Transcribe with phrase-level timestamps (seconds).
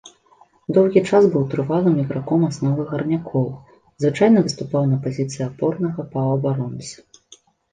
[0.77, 3.45] Доўгі час быў трывалым іграком асновы гарнякоў,
[4.05, 6.93] звычайна выступаў на пазіцыі апорнага паўабаронцы.